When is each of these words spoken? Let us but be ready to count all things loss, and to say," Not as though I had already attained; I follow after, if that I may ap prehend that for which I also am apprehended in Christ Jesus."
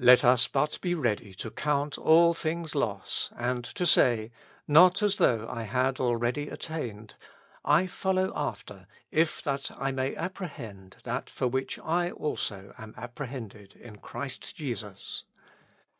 Let 0.00 0.24
us 0.24 0.48
but 0.48 0.80
be 0.80 0.92
ready 0.96 1.32
to 1.34 1.52
count 1.52 1.96
all 1.98 2.34
things 2.34 2.74
loss, 2.74 3.30
and 3.36 3.62
to 3.76 3.86
say," 3.86 4.32
Not 4.66 5.02
as 5.04 5.18
though 5.18 5.46
I 5.48 5.62
had 5.62 6.00
already 6.00 6.48
attained; 6.48 7.14
I 7.64 7.86
follow 7.86 8.32
after, 8.34 8.88
if 9.12 9.40
that 9.42 9.70
I 9.78 9.92
may 9.92 10.16
ap 10.16 10.34
prehend 10.34 11.00
that 11.02 11.30
for 11.30 11.46
which 11.46 11.78
I 11.78 12.10
also 12.10 12.74
am 12.76 12.92
apprehended 12.98 13.76
in 13.76 13.98
Christ 13.98 14.56
Jesus." 14.56 15.22